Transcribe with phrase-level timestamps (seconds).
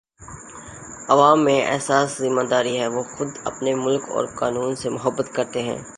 [1.09, 5.61] عوام میں احساس ذمہ داری ہے وہ خود اپنے ملک اور قانون سے محبت کرتے
[5.61, 5.81] ہیں